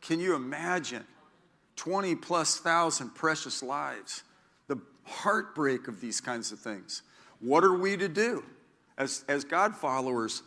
[0.00, 1.04] Can you imagine
[1.76, 4.24] 20 plus thousand precious lives?
[4.66, 7.02] The heartbreak of these kinds of things.
[7.40, 8.44] What are we to do
[8.98, 10.42] as, as God followers?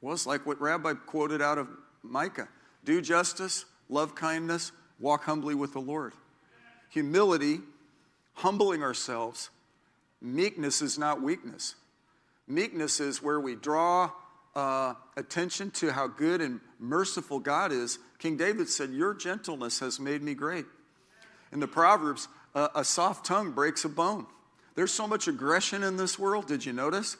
[0.00, 1.68] Well, it's like what Rabbi quoted out of
[2.02, 2.48] Micah
[2.84, 6.12] do justice, love kindness, walk humbly with the Lord.
[6.90, 7.58] Humility
[8.36, 9.50] humbling ourselves.
[10.22, 11.74] Meekness is not weakness.
[12.46, 14.10] Meekness is where we draw
[14.54, 17.98] uh, attention to how good and merciful God is.
[18.18, 20.64] King David said, Your gentleness has made me great.
[21.52, 24.26] In the Proverbs, uh, a soft tongue breaks a bone.
[24.74, 27.16] There's so much aggression in this world, did you notice?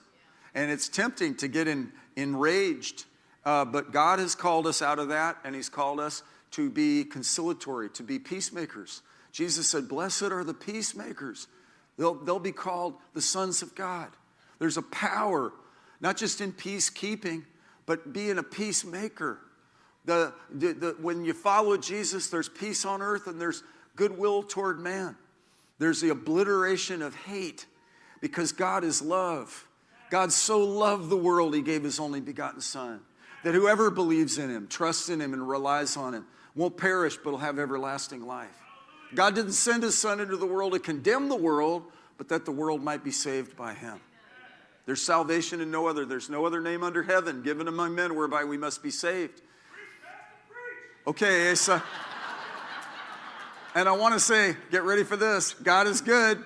[0.54, 3.04] And it's tempting to get in, enraged.
[3.44, 7.04] Uh, but God has called us out of that, and He's called us to be
[7.04, 9.02] conciliatory, to be peacemakers.
[9.36, 11.46] Jesus said, Blessed are the peacemakers.
[11.98, 14.08] They'll, they'll be called the sons of God.
[14.58, 15.52] There's a power,
[16.00, 17.44] not just in peacekeeping,
[17.84, 19.38] but being a peacemaker.
[20.06, 23.62] The, the, the, when you follow Jesus, there's peace on earth and there's
[23.94, 25.16] goodwill toward man.
[25.78, 27.66] There's the obliteration of hate
[28.22, 29.68] because God is love.
[30.08, 33.00] God so loved the world, he gave his only begotten Son,
[33.44, 37.32] that whoever believes in him, trusts in him, and relies on him won't perish but
[37.32, 38.65] will have everlasting life.
[39.16, 41.84] God didn't send his son into the world to condemn the world,
[42.18, 43.98] but that the world might be saved by him.
[44.84, 46.04] There's salvation in no other.
[46.04, 49.40] There's no other name under heaven given among men whereby we must be saved.
[51.06, 51.82] Okay, Asa.
[53.74, 55.54] And I want to say, get ready for this.
[55.54, 56.36] God is good.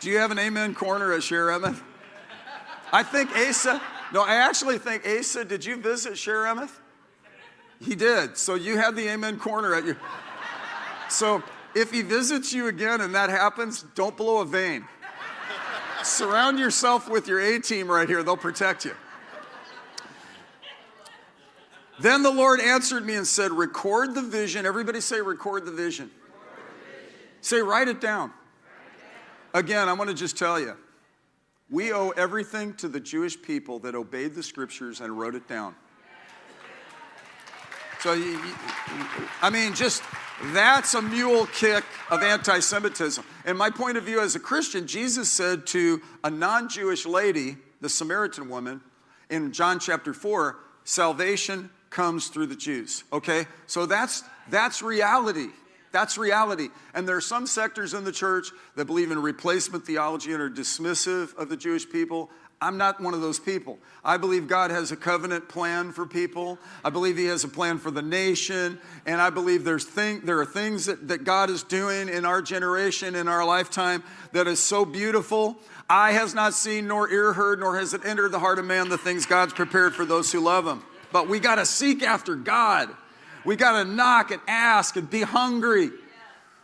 [0.00, 1.82] Do you have an amen corner at Sheriff?
[2.92, 3.80] I think Asa,
[4.12, 6.80] no, I actually think Asa, did you visit Sheriff?
[7.80, 8.36] He did.
[8.36, 9.96] So you had the amen corner at you.
[11.08, 11.42] So
[11.74, 14.86] if he visits you again and that happens, don't blow a vein.
[16.02, 18.94] Surround yourself with your A team right here, they'll protect you.
[22.00, 24.64] Then the Lord answered me and said, Record the vision.
[24.64, 26.10] Everybody say, Record the vision.
[27.40, 28.32] Say, write it down.
[29.54, 30.76] Again, I want to just tell you
[31.70, 35.74] we owe everything to the Jewish people that obeyed the scriptures and wrote it down.
[38.00, 38.12] So,
[39.42, 40.02] I mean, just
[40.52, 43.24] that's a mule kick of anti Semitism.
[43.44, 47.56] And my point of view as a Christian, Jesus said to a non Jewish lady,
[47.80, 48.80] the Samaritan woman,
[49.30, 53.04] in John chapter 4, salvation comes through the Jews.
[53.12, 53.46] Okay?
[53.66, 55.48] So that's, that's reality.
[55.90, 56.68] That's reality.
[56.94, 60.50] And there are some sectors in the church that believe in replacement theology and are
[60.50, 62.30] dismissive of the Jewish people.
[62.60, 63.78] I'm not one of those people.
[64.04, 66.58] I believe God has a covenant plan for people.
[66.84, 68.80] I believe He has a plan for the nation.
[69.06, 72.42] And I believe there's thing, there are things that, that God is doing in our
[72.42, 75.56] generation, in our lifetime, that is so beautiful.
[75.88, 78.88] Eye has not seen, nor ear heard, nor has it entered the heart of man
[78.88, 80.82] the things God's prepared for those who love Him.
[81.12, 82.90] But we got to seek after God.
[83.44, 85.90] We got to knock and ask and be hungry.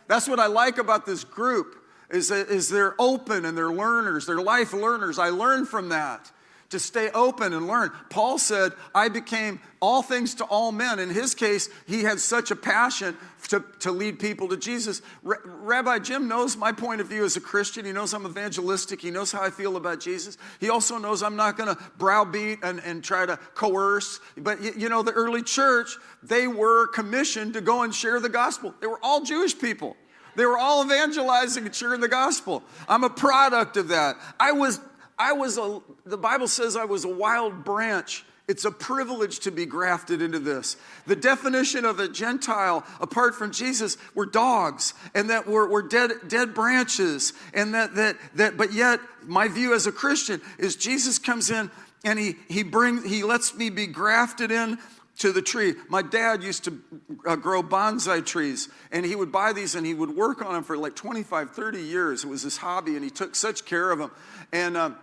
[0.07, 4.41] That's what I like about this group is, is they're open and they're learners, they're
[4.41, 5.19] life learners.
[5.19, 6.31] I learn from that
[6.69, 7.91] to stay open and learn.
[8.09, 10.99] Paul said, I became all things to all men.
[10.99, 13.15] In his case, he had such a passion
[13.49, 15.01] to, to lead people to Jesus.
[15.25, 17.85] R- Rabbi Jim knows my point of view as a Christian.
[17.85, 18.99] He knows I'm evangelistic.
[18.99, 20.37] He knows how I feel about Jesus.
[20.59, 24.19] He also knows I'm not going to browbeat and, and try to coerce.
[24.35, 28.73] But you know, the early church, they were commissioned to go and share the gospel.
[28.81, 29.95] They were all Jewish people.
[30.35, 32.63] They were all evangelizing and sharing the gospel.
[32.87, 34.17] I'm a product of that.
[34.39, 34.79] I was,
[35.17, 38.25] I was a, the Bible says I was a wild branch.
[38.47, 40.77] It's a privilege to be grafted into this.
[41.07, 46.11] The definition of a Gentile apart from Jesus were dogs and that were, were dead,
[46.27, 47.33] dead branches.
[47.55, 51.71] And that, that, that, but yet, my view as a Christian is Jesus comes in
[52.03, 54.77] and he, he brings, he lets me be grafted in
[55.17, 55.75] to the tree.
[55.89, 56.79] My dad used to
[57.25, 60.63] uh, grow bonsai trees, and he would buy these and he would work on them
[60.63, 62.23] for like 25, 30 years.
[62.23, 64.11] It was his hobby, and he took such care of them.
[64.51, 64.97] And um,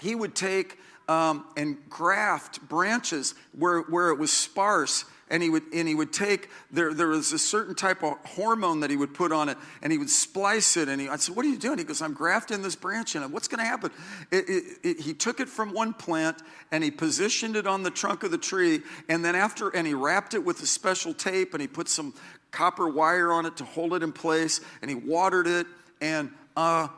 [0.00, 5.62] he would take um, and graft branches where, where it was sparse and he would
[5.72, 9.14] and he would take there there was a certain type of hormone that he would
[9.14, 11.58] put on it and he would splice it and he, I said what are you
[11.58, 11.78] doing?
[11.78, 13.30] He goes I'm grafting this branch in it.
[13.30, 13.90] What's going to happen?
[14.30, 17.90] It, it, it, he took it from one plant and he positioned it on the
[17.90, 21.54] trunk of the tree and then after and he wrapped it with a special tape
[21.54, 22.14] and he put some
[22.50, 25.66] copper wire on it to hold it in place and he watered it
[26.00, 26.88] and uh,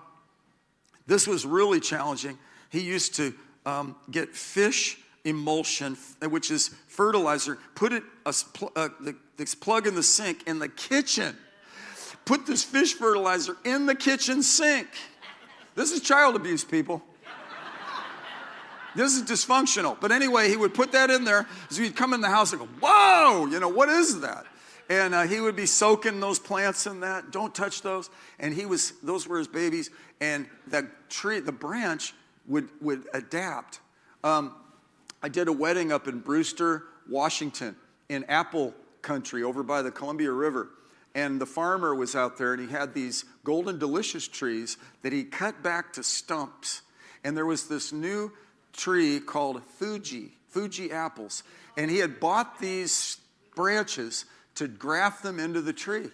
[1.07, 2.39] this was really challenging.
[2.71, 3.35] He used to
[3.67, 5.97] um, get fish emulsion,
[6.29, 8.35] which is fertilizer, put it, a,
[8.77, 8.89] uh,
[9.37, 11.37] this plug in the sink in the kitchen.
[12.25, 14.89] Put this fish fertilizer in the kitchen sink.
[15.75, 17.03] This is child abuse, people.
[18.95, 19.97] This is dysfunctional.
[19.99, 21.47] But anyway, he would put that in there.
[21.71, 24.45] So he'd come in the house and go, Whoa, you know, what is that?
[24.91, 27.31] And uh, he would be soaking those plants in that.
[27.31, 28.11] Don't touch those.
[28.39, 29.91] And he was, those were his babies.
[30.21, 32.13] And the tree, the branch
[32.47, 33.81] would, would adapt.
[34.23, 34.55] Um,
[35.23, 37.77] I did a wedding up in Brewster, Washington,
[38.09, 40.69] in apple country over by the Columbia River.
[41.15, 45.25] And the farmer was out there and he had these golden delicious trees that he
[45.25, 46.83] cut back to stumps.
[47.23, 48.33] And there was this new
[48.73, 51.43] tree called Fuji, Fuji apples.
[51.77, 53.19] And he had bought these
[53.55, 54.25] branches
[54.57, 56.09] to graft them into the tree.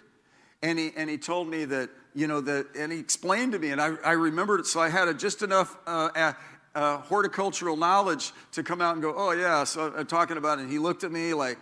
[0.61, 3.71] And he, and he told me that, you know, that, and he explained to me,
[3.71, 6.33] and I, I remembered it, so I had a, just enough uh,
[6.75, 10.63] uh, horticultural knowledge to come out and go, oh, yeah, so I'm talking about it.
[10.63, 11.57] And he looked at me like,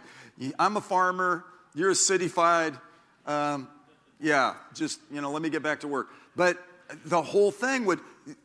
[0.59, 2.79] I'm a farmer, you're a cityfied.
[3.25, 3.67] Um,
[4.19, 6.09] yeah, just, you know, let me get back to work.
[6.35, 6.57] But
[7.05, 7.99] the whole thing would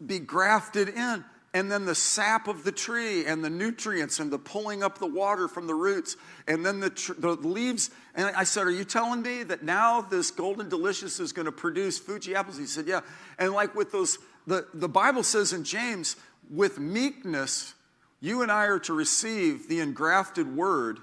[0.04, 1.24] be grafted in.
[1.54, 5.06] And then the sap of the tree and the nutrients and the pulling up the
[5.06, 6.16] water from the roots
[6.48, 7.90] and then the, tr- the leaves.
[8.14, 11.52] And I said, Are you telling me that now this golden delicious is going to
[11.52, 12.56] produce Fuji apples?
[12.56, 13.00] He said, Yeah.
[13.38, 16.16] And like with those, the, the Bible says in James,
[16.50, 17.74] with meekness,
[18.20, 20.98] you and I are to receive the engrafted word,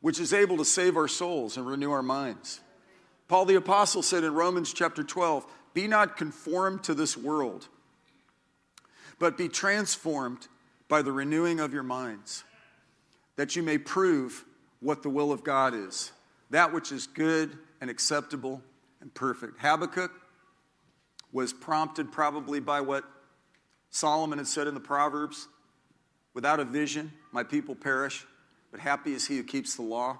[0.00, 2.60] which is able to save our souls and renew our minds.
[3.28, 7.68] Paul the Apostle said in Romans chapter 12, Be not conformed to this world,
[9.18, 10.48] but be transformed
[10.88, 12.44] by the renewing of your minds,
[13.36, 14.44] that you may prove
[14.80, 16.12] what the will of God is,
[16.50, 18.62] that which is good and acceptable
[19.00, 19.60] and perfect.
[19.60, 20.12] Habakkuk
[21.32, 23.04] was prompted probably by what
[23.90, 25.48] Solomon had said in the Proverbs,
[26.34, 28.26] without a vision, my people perish,
[28.70, 30.18] but happy is he who keeps the law.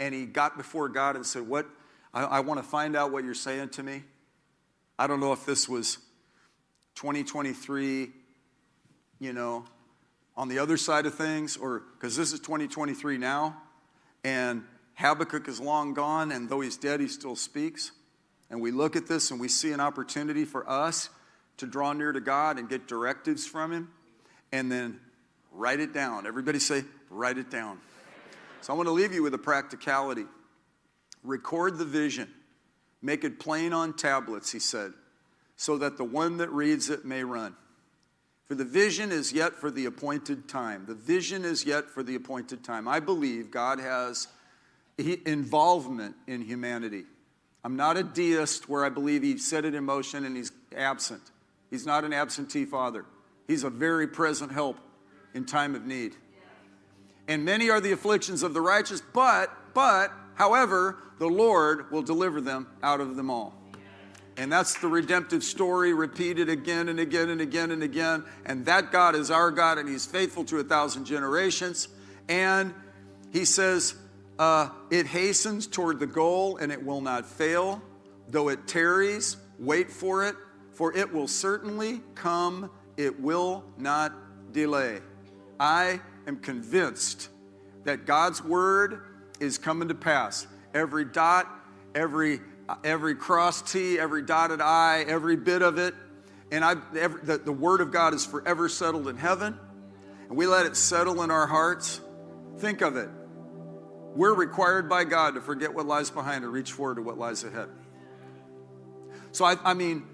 [0.00, 1.66] And he got before God and said, What?
[2.14, 4.02] I, I want to find out what you're saying to me.
[4.98, 5.98] I don't know if this was
[6.96, 8.10] 2023,
[9.20, 9.64] you know,
[10.36, 13.56] on the other side of things, or because this is 2023 now,
[14.24, 17.92] and Habakkuk is long gone, and though he's dead, he still speaks.
[18.50, 21.10] And we look at this and we see an opportunity for us
[21.58, 23.90] to draw near to God and get directives from Him,
[24.52, 24.98] and then
[25.52, 26.26] write it down.
[26.26, 27.78] Everybody say, write it down.
[28.60, 30.24] So I want to leave you with a practicality.
[31.22, 32.28] Record the vision,
[33.02, 34.92] make it plain on tablets, he said,
[35.56, 37.54] so that the one that reads it may run.
[38.46, 40.86] For the vision is yet for the appointed time.
[40.86, 42.88] The vision is yet for the appointed time.
[42.88, 44.28] I believe God has
[44.96, 47.04] involvement in humanity.
[47.62, 51.20] I'm not a deist where I believe he set it in motion and he's absent.
[51.70, 53.04] He's not an absentee father.
[53.46, 54.78] He's a very present help
[55.34, 56.14] in time of need.
[57.26, 62.40] And many are the afflictions of the righteous, but, but, however, the Lord will deliver
[62.40, 63.54] them out of them all.
[64.38, 68.24] And that's the redemptive story repeated again and again and again and again.
[68.46, 71.88] And that God is our God, and He's faithful to a thousand generations.
[72.28, 72.72] And
[73.32, 73.96] He says,
[74.38, 77.82] uh, it hastens toward the goal and it will not fail.
[78.28, 80.36] Though it tarries, wait for it,
[80.78, 84.12] for it will certainly come, it will not
[84.52, 85.00] delay.
[85.58, 87.30] I am convinced
[87.82, 89.02] that God's word
[89.40, 90.46] is coming to pass.
[90.72, 91.48] Every dot,
[91.96, 92.38] every
[92.84, 95.94] every cross T, every dotted I, every bit of it.
[96.52, 99.58] And I, every, the, the word of God is forever settled in heaven.
[100.28, 102.00] And we let it settle in our hearts.
[102.58, 103.08] Think of it.
[104.14, 107.42] We're required by God to forget what lies behind and reach forward to what lies
[107.42, 107.68] ahead.
[109.32, 110.04] So, I, I mean,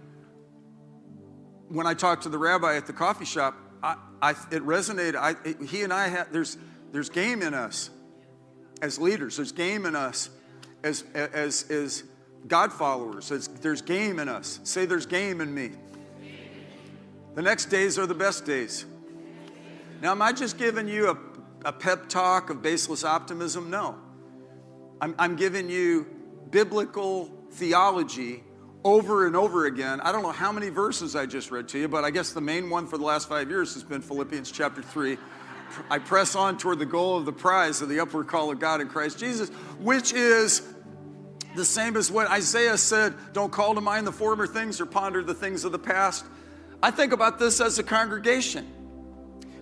[1.68, 5.16] when I talked to the rabbi at the coffee shop, I, I, it resonated.
[5.16, 6.56] I, it, he and I had there's
[6.92, 7.90] there's game in us
[8.82, 9.36] as leaders.
[9.36, 10.30] There's game in us
[10.82, 12.04] as as as
[12.46, 13.28] God followers.
[13.28, 14.60] There's, there's game in us.
[14.64, 15.72] Say there's game in me.
[17.34, 18.84] The next days are the best days.
[20.00, 23.70] Now, am I just giving you a, a pep talk of baseless optimism?
[23.70, 23.96] No.
[25.00, 26.06] I'm, I'm giving you
[26.50, 28.44] biblical theology
[28.84, 30.00] over and over again.
[30.02, 32.40] I don't know how many verses I just read to you, but I guess the
[32.40, 35.16] main one for the last five years has been Philippians chapter 3.
[35.90, 38.80] I press on toward the goal of the prize of the upward call of God
[38.80, 39.48] in Christ Jesus,
[39.80, 40.62] which is
[41.56, 45.22] the same as what Isaiah said don't call to mind the former things or ponder
[45.22, 46.26] the things of the past.
[46.82, 48.70] I think about this as a congregation.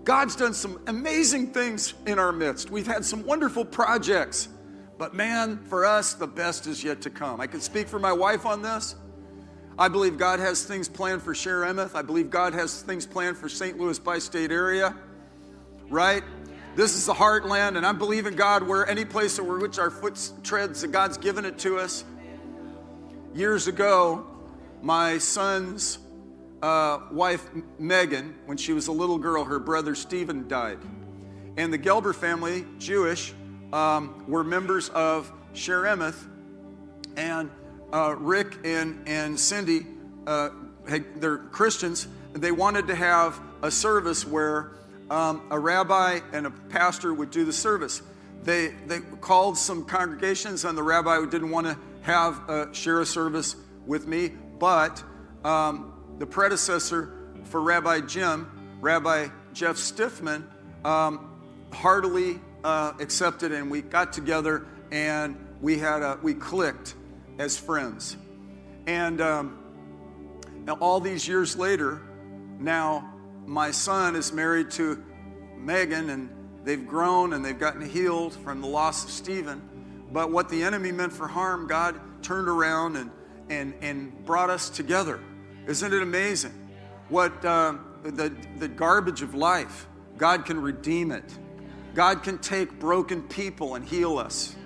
[0.02, 2.70] God's done some amazing things in our midst.
[2.70, 4.48] We've had some wonderful projects,
[4.98, 7.40] but man, for us, the best is yet to come.
[7.40, 8.96] I can speak for my wife on this.
[9.78, 11.94] I believe God has things planned for Shaare Emeth.
[11.94, 13.78] I believe God has things planned for St.
[13.78, 14.94] Louis by state area,
[15.88, 16.22] right?
[16.76, 19.90] This is the heartland, and I believe in God where any place where which our
[19.90, 22.04] foot treads, that God's given it to us.
[23.34, 24.26] Years ago,
[24.82, 25.98] my son's
[26.62, 27.46] uh, wife,
[27.78, 30.78] Megan, when she was a little girl, her brother Stephen died.
[31.56, 33.34] And the Gelber family, Jewish,
[33.72, 36.28] um, were members of Shaare Emeth.
[37.16, 37.50] and
[37.92, 39.86] uh, Rick and, and Cindy,
[40.26, 40.50] uh,
[41.16, 44.72] they're Christians, they wanted to have a service where
[45.10, 48.02] um, a rabbi and a pastor would do the service.
[48.42, 53.06] They, they called some congregations, and the rabbi didn't want to have uh, share a
[53.06, 55.02] service with me, but
[55.44, 57.14] um, the predecessor
[57.44, 60.44] for Rabbi Jim, Rabbi Jeff Stiffman,
[60.84, 61.30] um,
[61.72, 66.94] heartily uh, accepted, and we got together and we had a we clicked
[67.38, 68.16] as friends.
[68.86, 69.58] And um,
[70.80, 72.02] all these years later,
[72.58, 73.12] now
[73.46, 75.02] my son is married to
[75.56, 76.28] Megan, and
[76.64, 79.68] they've grown and they've gotten healed from the loss of Stephen.
[80.12, 83.10] But what the enemy meant for harm, God turned around and,
[83.48, 85.20] and, and brought us together.
[85.66, 86.52] Isn't it amazing?
[87.08, 89.86] What uh, the, the garbage of life,
[90.18, 91.24] God can redeem it.
[91.94, 94.56] God can take broken people and heal us.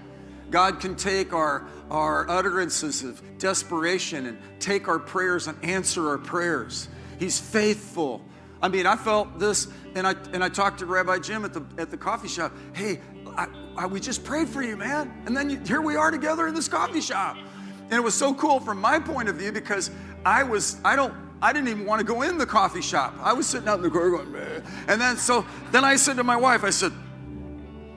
[0.50, 6.18] God can take our, our utterances of desperation and take our prayers and answer our
[6.18, 6.88] prayers.
[7.18, 8.22] He's faithful.
[8.62, 11.62] I mean, I felt this, and I and I talked to Rabbi Jim at the
[11.78, 12.52] at the coffee shop.
[12.72, 13.00] Hey,
[13.36, 16.46] I, I, we just prayed for you, man, and then you, here we are together
[16.46, 17.36] in this coffee shop,
[17.84, 19.90] and it was so cool from my point of view because
[20.24, 23.14] I was I don't I didn't even want to go in the coffee shop.
[23.20, 24.66] I was sitting out in the corner going, Bleh.
[24.88, 26.92] and then so then I said to my wife, I said,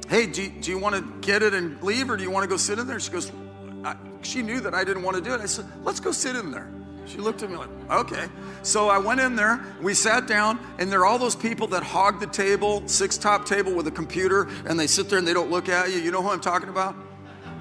[0.10, 2.44] Hey, do you, do you want to get it and leave, or do you want
[2.44, 3.00] to go sit in there?
[3.00, 3.32] She goes,
[4.22, 5.42] she knew that I didn't want to do it.
[5.42, 6.70] I said, Let's go sit in there.
[7.10, 8.28] She looked at me like, okay.
[8.62, 11.82] So I went in there, we sat down, and there are all those people that
[11.82, 15.34] hog the table, six top table with a computer, and they sit there and they
[15.34, 15.98] don't look at you.
[15.98, 16.96] You know who I'm talking about?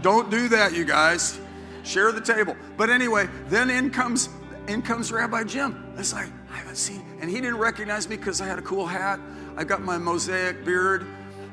[0.03, 1.41] Don't do that, you guys.
[1.83, 2.57] Share the table.
[2.77, 4.29] But anyway, then in comes
[4.67, 5.95] in comes Rabbi Jim.
[5.97, 8.87] It's like, I haven't seen, and he didn't recognize me because I had a cool
[8.87, 9.19] hat.
[9.57, 11.07] I got my mosaic beard,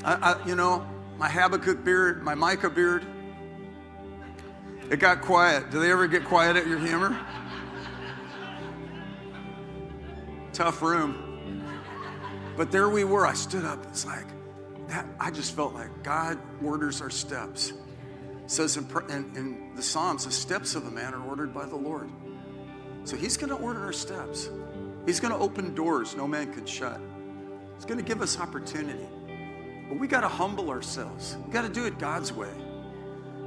[0.04, 0.86] I, I, you know,
[1.18, 3.06] my Habakkuk beard, my Micah beard.
[4.90, 5.72] It got quiet.
[5.72, 7.20] Do they ever get quiet at your humor?
[10.54, 11.64] Tough room.
[12.56, 13.26] But there we were.
[13.26, 13.84] I stood up.
[13.88, 14.28] It's like,
[14.88, 17.72] that, I just felt like God orders our steps.
[18.44, 21.66] It says in, in, in the Psalms, the steps of a man are ordered by
[21.66, 22.10] the Lord.
[23.04, 24.50] So he's going to order our steps.
[25.06, 27.00] He's going to open doors no man can shut.
[27.76, 29.08] He's going to give us opportunity.
[29.90, 31.38] But we got to humble ourselves.
[31.46, 32.50] We got to do it God's way.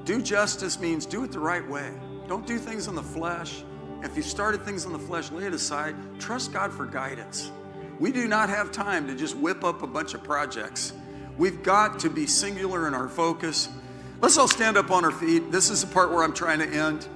[0.08, 1.92] Do justice means do it the right way.
[2.28, 3.62] Don't do things in the flesh.
[4.02, 5.94] If you started things in the flesh, lay it aside.
[6.18, 7.52] Trust God for guidance.
[8.00, 10.94] We do not have time to just whip up a bunch of projects.
[11.36, 13.68] We've got to be singular in our focus.
[14.22, 15.52] Let's all stand up on our feet.
[15.52, 17.06] This is the part where I'm trying to end.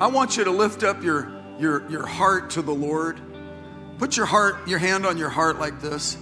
[0.00, 3.20] I want you to lift up your, your, your heart to the Lord.
[3.98, 6.16] Put your heart, your hand on your heart like this.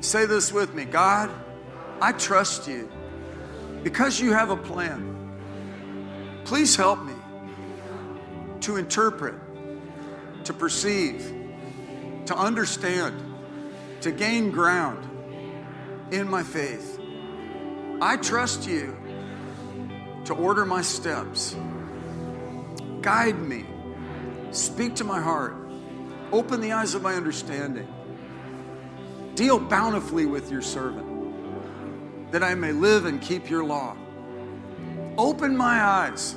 [0.00, 1.30] Say this with me God,
[2.00, 2.88] I trust you
[3.88, 5.00] because you have a plan,
[6.44, 7.14] please help me
[8.60, 9.34] to interpret,
[10.44, 11.34] to perceive,
[12.26, 13.14] to understand,
[14.02, 15.08] to gain ground
[16.12, 17.00] in my faith.
[18.02, 18.94] I trust you
[20.26, 21.56] to order my steps.
[23.00, 23.64] Guide me.
[24.50, 25.56] Speak to my heart.
[26.30, 27.88] Open the eyes of my understanding.
[29.34, 31.07] Deal bountifully with your servant
[32.30, 33.96] that I may live and keep your law.
[35.16, 36.36] Open my eyes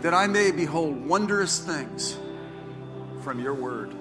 [0.00, 2.18] that I may behold wondrous things
[3.22, 3.94] from your word.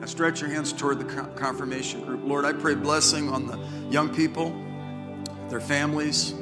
[0.00, 1.04] Now stretch your hands toward the
[1.34, 2.20] confirmation group.
[2.24, 3.58] Lord, I pray blessing on the
[3.90, 4.54] young people,
[5.48, 6.34] their families,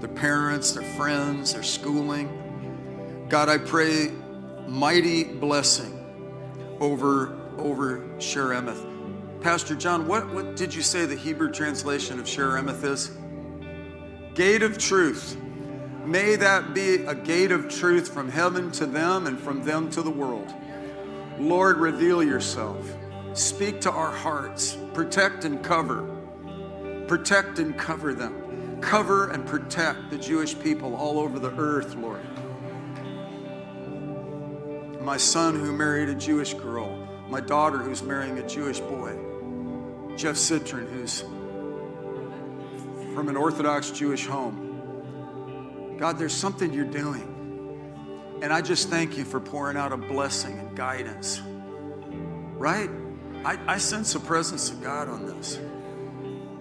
[0.00, 3.26] their parents, their friends, their schooling.
[3.28, 4.10] God, I pray
[4.66, 5.96] mighty blessing
[6.80, 8.86] over, over Shaare Emeth.
[9.42, 13.10] Pastor John, what, what did you say the Hebrew translation of Shaare Emeth is?
[14.34, 15.36] Gate of truth.
[16.04, 20.02] May that be a gate of truth from heaven to them and from them to
[20.02, 20.52] the world.
[21.38, 22.96] Lord, reveal yourself.
[23.32, 24.76] Speak to our hearts.
[24.94, 26.02] Protect and cover.
[27.08, 28.78] Protect and cover them.
[28.80, 32.20] Cover and protect the Jewish people all over the earth, Lord.
[35.02, 36.96] My son who married a Jewish girl,
[37.28, 39.18] my daughter who's marrying a Jewish boy,
[40.16, 41.24] Jeff Citron who's
[43.14, 45.96] from an Orthodox Jewish home.
[45.98, 48.38] God, there's something you're doing.
[48.42, 51.42] And I just thank you for pouring out a blessing and guidance.
[52.56, 52.90] Right?
[53.44, 55.58] I, I sense the presence of God on this.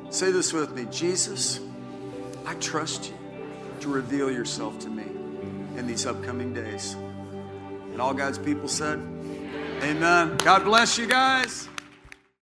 [0.09, 1.59] Say this with me Jesus,
[2.45, 3.17] I trust you
[3.81, 5.03] to reveal yourself to me
[5.77, 6.95] in these upcoming days.
[7.91, 8.99] And all God's people said,
[9.81, 10.35] Amen.
[10.37, 11.69] God bless you guys.